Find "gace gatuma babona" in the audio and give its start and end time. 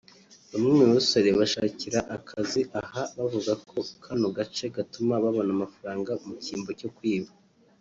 4.37-5.49